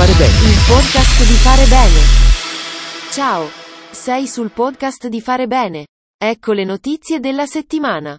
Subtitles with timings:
[0.00, 0.48] fare bene.
[0.48, 2.00] Il podcast di fare bene.
[3.12, 3.50] Ciao.
[3.90, 5.88] Sei sul podcast di fare bene.
[6.16, 8.16] Ecco le notizie della settimana.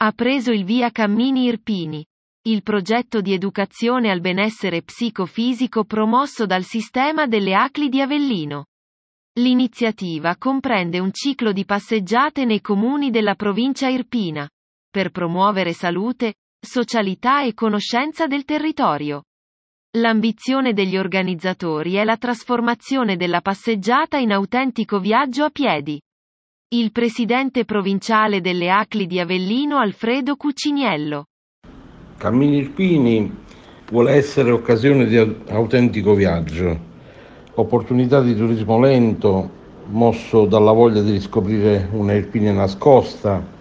[0.00, 2.04] Ha preso il via Cammini Irpini.
[2.42, 8.66] Il progetto di educazione al benessere psicofisico promosso dal sistema delle ACLI di Avellino.
[9.38, 14.48] L'iniziativa comprende un ciclo di passeggiate nei comuni della provincia irpina,
[14.90, 19.24] per promuovere salute, socialità e conoscenza del territorio.
[19.98, 26.00] L'ambizione degli organizzatori è la trasformazione della passeggiata in autentico viaggio a piedi.
[26.70, 31.26] Il presidente provinciale delle ACLI di Avellino Alfredo Cuciniello.
[32.18, 33.34] Cammini Irpini
[33.90, 36.78] vuole essere occasione di autentico viaggio,
[37.54, 39.50] opportunità di turismo lento,
[39.86, 43.56] mosso dalla voglia di riscoprire una Irpina nascosta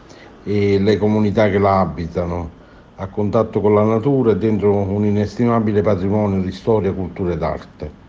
[0.48, 2.50] e le comunità che la abitano,
[2.96, 8.06] a contatto con la natura e dentro un inestimabile patrimonio di storia, cultura ed arte.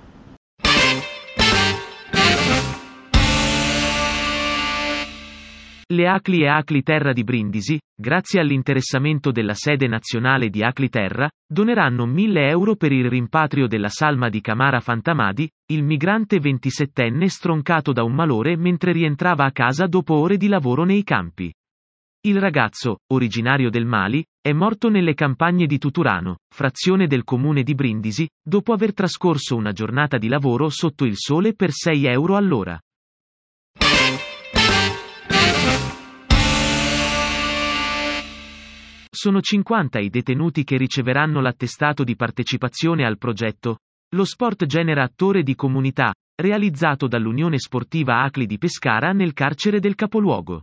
[5.90, 11.28] Le Acli e Acli Terra di Brindisi, grazie all'interessamento della sede nazionale di Acli Terra,
[11.44, 17.92] doneranno 1000 euro per il rimpatrio della salma di Camara Fantamadi, il migrante 27enne stroncato
[17.92, 21.52] da un malore mentre rientrava a casa dopo ore di lavoro nei campi.
[22.20, 27.76] Il ragazzo, originario del Mali, è morto nelle campagne di Tuturano, frazione del comune di
[27.76, 32.76] Brindisi, dopo aver trascorso una giornata di lavoro sotto il sole per 6 euro all'ora.
[39.08, 43.78] Sono 50 i detenuti che riceveranno l'attestato di partecipazione al progetto.
[44.16, 49.94] Lo sport genera attore di comunità, realizzato dall'Unione Sportiva Acli di Pescara nel carcere del
[49.94, 50.62] capoluogo.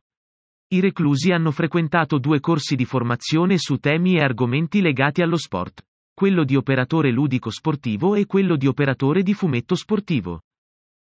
[0.67, 5.83] I reclusi hanno frequentato due corsi di formazione su temi e argomenti legati allo sport,
[6.11, 10.41] quello di operatore ludico sportivo e quello di operatore di fumetto sportivo.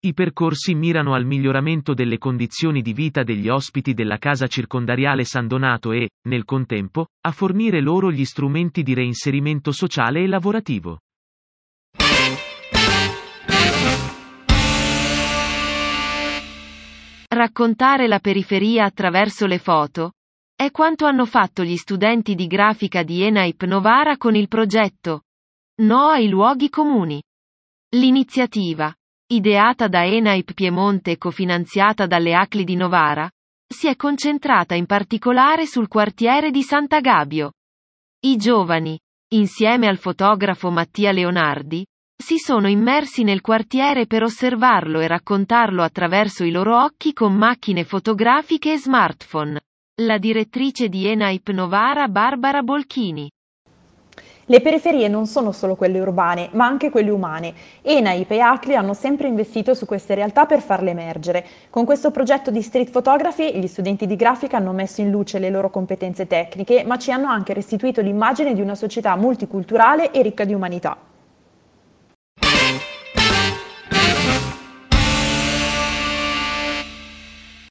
[0.00, 5.48] I percorsi mirano al miglioramento delle condizioni di vita degli ospiti della casa circondariale San
[5.48, 10.98] Donato e, nel contempo, a fornire loro gli strumenti di reinserimento sociale e lavorativo.
[17.28, 20.12] Raccontare la periferia attraverso le foto?
[20.54, 25.22] È quanto hanno fatto gli studenti di grafica di ENAIP Novara con il progetto
[25.82, 27.22] No ai luoghi comuni.
[27.96, 28.94] L'iniziativa,
[29.26, 33.30] ideata da Enaip Piemonte e cofinanziata dalle Acli di Novara,
[33.66, 37.52] si è concentrata in particolare sul quartiere di Sant'Agabio.
[38.20, 38.98] I giovani,
[39.34, 41.84] insieme al fotografo Mattia Leonardi,
[42.18, 47.84] si sono immersi nel quartiere per osservarlo e raccontarlo attraverso i loro occhi con macchine
[47.84, 49.60] fotografiche e smartphone.
[50.00, 53.30] La direttrice di Enaip Novara Barbara Bolchini.
[54.46, 57.52] Le periferie non sono solo quelle urbane, ma anche quelle umane.
[57.82, 61.44] ENAIP e ACLI hanno sempre investito su queste realtà per farle emergere.
[61.68, 65.50] Con questo progetto di street photography, gli studenti di grafica hanno messo in luce le
[65.50, 70.44] loro competenze tecniche, ma ci hanno anche restituito l'immagine di una società multiculturale e ricca
[70.44, 70.96] di umanità.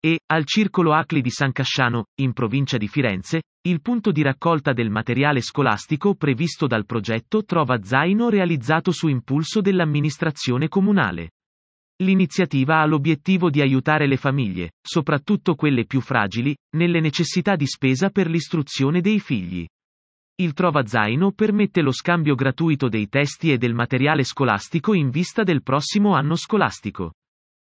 [0.05, 4.71] E, al Circolo Acli di San Casciano, in provincia di Firenze, il punto di raccolta
[4.71, 11.31] del materiale scolastico previsto dal progetto trova zaino realizzato su impulso dell'amministrazione comunale.
[12.03, 18.11] L'iniziativa ha l'obiettivo di aiutare le famiglie, soprattutto quelle più fragili, nelle necessità di spesa
[18.11, 19.65] per l'istruzione dei figli.
[20.35, 25.41] Il Trova Zaino permette lo scambio gratuito dei testi e del materiale scolastico in vista
[25.41, 27.13] del prossimo anno scolastico.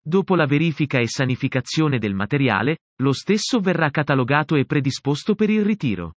[0.07, 5.65] Dopo la verifica e sanificazione del materiale, lo stesso verrà catalogato e predisposto per il
[5.65, 6.13] ritiro.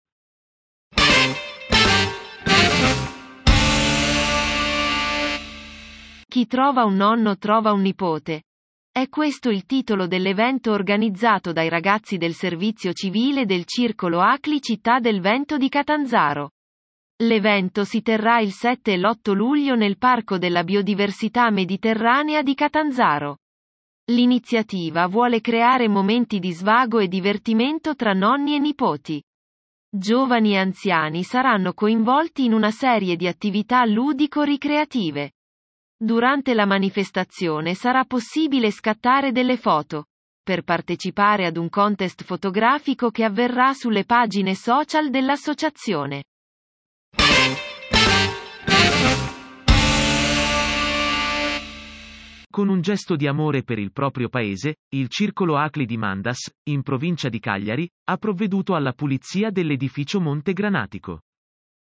[6.28, 8.44] Chi trova un nonno trova un nipote.
[8.92, 15.00] È questo il titolo dell'evento organizzato dai ragazzi del servizio civile del Circolo Acli Città
[15.00, 16.52] del Vento di Catanzaro.
[17.24, 23.38] L'evento si terrà il 7 e l'8 luglio nel Parco della Biodiversità Mediterranea di Catanzaro.
[24.10, 29.22] L'iniziativa vuole creare momenti di svago e divertimento tra nonni e nipoti.
[29.90, 35.34] Giovani e anziani saranno coinvolti in una serie di attività ludico-ricreative.
[35.98, 40.06] Durante la manifestazione sarà possibile scattare delle foto.
[40.42, 46.24] Per partecipare ad un contest fotografico che avverrà sulle pagine social dell'associazione.
[52.58, 56.82] Con un gesto di amore per il proprio paese, il Circolo Acli di Mandas, in
[56.82, 61.22] provincia di Cagliari, ha provveduto alla pulizia dell'edificio Monte Granatico.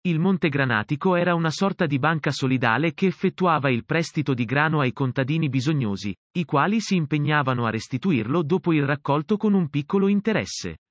[0.02, 4.82] Il Monte Granatico era una sorta di banca solidale che effettuava il prestito di grano
[4.82, 10.08] ai contadini bisognosi, i quali si impegnavano a restituirlo dopo il raccolto con un piccolo
[10.08, 10.82] interesse.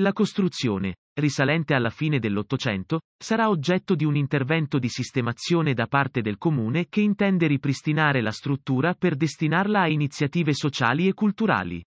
[0.00, 6.20] La costruzione, risalente alla fine dell'Ottocento, sarà oggetto di un intervento di sistemazione da parte
[6.20, 11.84] del comune che intende ripristinare la struttura per destinarla a iniziative sociali e culturali.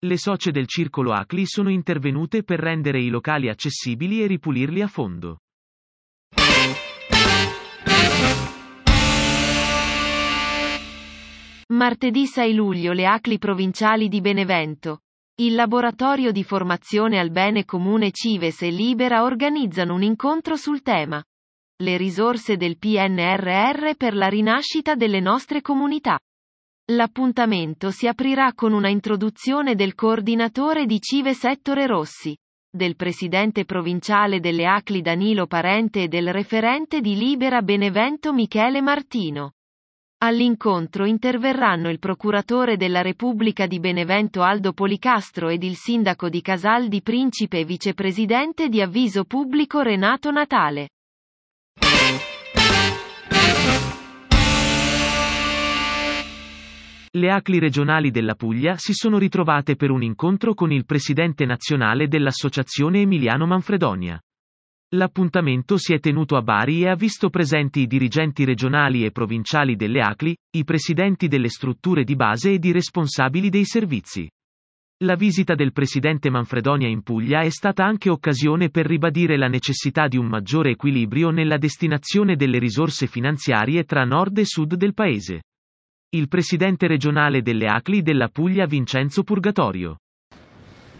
[0.00, 4.86] Le socie del Circolo Acli sono intervenute per rendere i locali accessibili e ripulirli a
[4.86, 5.38] fondo.
[11.70, 15.00] Martedì 6 luglio le ACLI provinciali di Benevento,
[15.40, 21.22] il laboratorio di formazione al bene comune Cives e Libera organizzano un incontro sul tema.
[21.80, 26.18] Le risorse del PNRR per la rinascita delle nostre comunità.
[26.90, 32.36] L'appuntamento si aprirà con una introduzione del coordinatore di Cives Ettore Rossi,
[32.68, 39.52] del presidente provinciale delle ACLI Danilo Parente e del referente di Libera Benevento Michele Martino.
[40.20, 46.88] All'incontro interverranno il procuratore della Repubblica di Benevento Aldo Policastro ed il sindaco di Casal
[46.88, 50.88] di Principe e vicepresidente di Avviso Pubblico Renato Natale.
[57.10, 62.08] Le ACLI regionali della Puglia si sono ritrovate per un incontro con il presidente nazionale
[62.08, 64.20] dell'Associazione Emiliano Manfredonia.
[64.94, 69.76] L'appuntamento si è tenuto a Bari e ha visto presenti i dirigenti regionali e provinciali
[69.76, 74.26] delle ACLI, i presidenti delle strutture di base ed i responsabili dei servizi.
[75.04, 80.08] La visita del presidente Manfredonia in Puglia è stata anche occasione per ribadire la necessità
[80.08, 85.42] di un maggiore equilibrio nella destinazione delle risorse finanziarie tra nord e sud del paese.
[86.16, 89.98] Il presidente regionale delle ACLI della Puglia Vincenzo Purgatorio.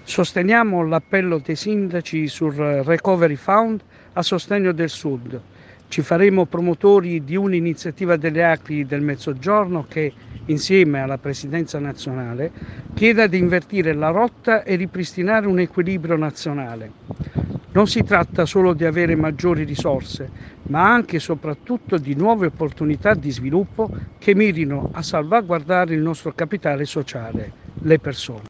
[0.08, 3.82] Sosteniamo l'appello dei sindaci sul Recovery Fund
[4.14, 5.38] a sostegno del Sud.
[5.86, 10.10] Ci faremo promotori di un'iniziativa delle ACLI del Mezzogiorno che,
[10.46, 12.50] insieme alla Presidenza nazionale,
[12.94, 16.90] chieda di invertire la rotta e ripristinare un equilibrio nazionale.
[17.72, 20.30] Non si tratta solo di avere maggiori risorse,
[20.68, 26.32] ma anche e soprattutto di nuove opportunità di sviluppo che mirino a salvaguardare il nostro
[26.32, 27.52] capitale sociale,
[27.82, 28.46] le persone.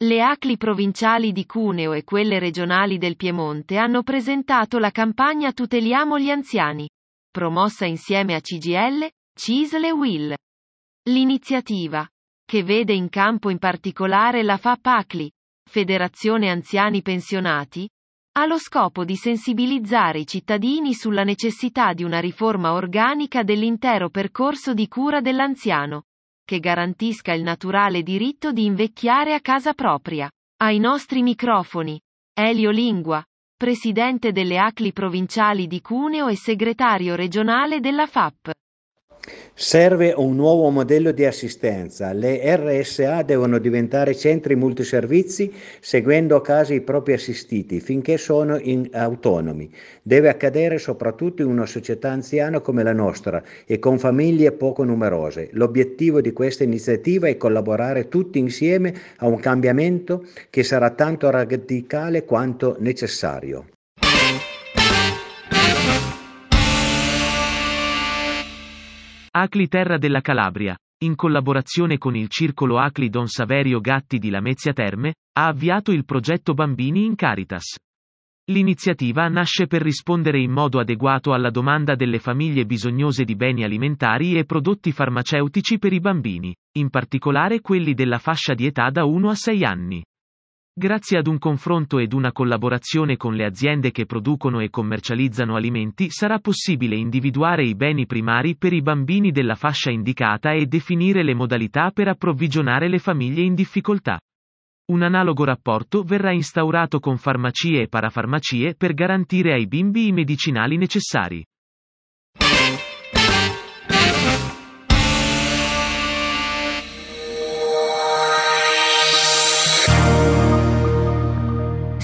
[0.00, 6.20] Le ACLI provinciali di Cuneo e quelle regionali del Piemonte hanno presentato la campagna Tuteliamo
[6.20, 6.88] gli anziani,
[7.28, 10.36] promossa insieme a CGL, CISL e WIL.
[11.08, 12.08] L'iniziativa,
[12.44, 15.32] che vede in campo in particolare la FAP ACLI,
[15.68, 17.88] Federazione Anziani Pensionati,
[18.38, 24.74] ha lo scopo di sensibilizzare i cittadini sulla necessità di una riforma organica dell'intero percorso
[24.74, 26.04] di cura dell'anziano
[26.48, 30.30] che garantisca il naturale diritto di invecchiare a casa propria.
[30.62, 32.00] Ai nostri microfoni.
[32.32, 33.22] Elio Lingua,
[33.54, 38.50] presidente delle ACLI provinciali di Cuneo e segretario regionale della FAP.
[39.54, 42.12] Serve un nuovo modello di assistenza.
[42.12, 48.60] Le RSA devono diventare centri multiservizi seguendo a casa i propri assistiti finché sono
[48.92, 49.68] autonomi.
[50.00, 55.48] Deve accadere soprattutto in una società anziana come la nostra e con famiglie poco numerose.
[55.52, 62.24] L'obiettivo di questa iniziativa è collaborare tutti insieme a un cambiamento che sarà tanto radicale
[62.24, 63.66] quanto necessario.
[69.40, 74.72] Acli Terra della Calabria, in collaborazione con il Circolo Acli Don Saverio Gatti di Lamezia
[74.72, 77.76] Terme, ha avviato il progetto Bambini in Caritas.
[78.50, 84.36] L'iniziativa nasce per rispondere in modo adeguato alla domanda delle famiglie bisognose di beni alimentari
[84.36, 89.30] e prodotti farmaceutici per i bambini, in particolare quelli della fascia di età da 1
[89.30, 90.02] a 6 anni.
[90.78, 96.08] Grazie ad un confronto ed una collaborazione con le aziende che producono e commercializzano alimenti
[96.08, 101.34] sarà possibile individuare i beni primari per i bambini della fascia indicata e definire le
[101.34, 104.20] modalità per approvvigionare le famiglie in difficoltà.
[104.92, 110.76] Un analogo rapporto verrà instaurato con farmacie e parafarmacie per garantire ai bimbi i medicinali
[110.76, 111.44] necessari.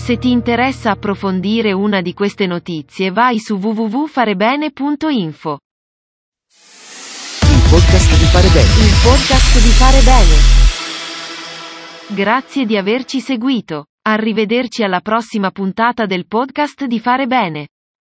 [0.05, 5.59] Se ti interessa approfondire una di queste notizie vai su www.farebene.info.
[7.41, 8.69] Il podcast di Fare Bene.
[8.85, 10.35] Il podcast di Fare Bene.
[12.23, 13.87] Grazie di averci seguito.
[14.03, 17.69] Arrivederci alla prossima puntata del podcast di Fare Bene.